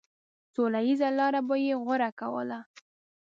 سوله 0.53 0.79
ييزه 0.87 1.09
لاره 1.17 1.41
به 1.47 1.55
يې 1.65 1.73
غوره 1.83 2.09
کوله. 2.19 2.59